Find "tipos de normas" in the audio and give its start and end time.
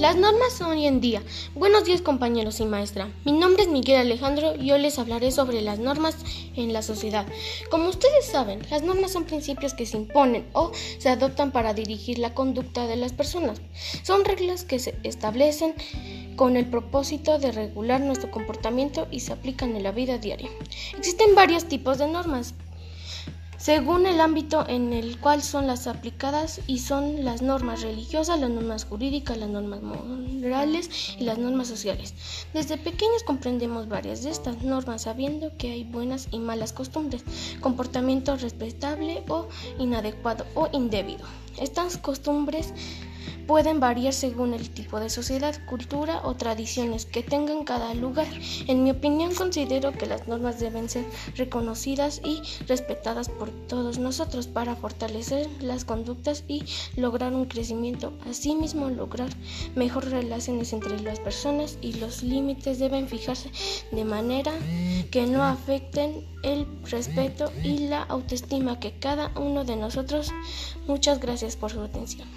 21.66-22.54